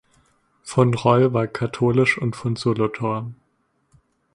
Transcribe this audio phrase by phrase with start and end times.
[0.63, 3.35] Von Roll war katholisch und von Solothurn.